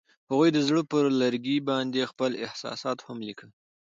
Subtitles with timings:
[0.29, 3.49] هغوی د زړه پر لرګي باندې خپل احساسات هم لیکل.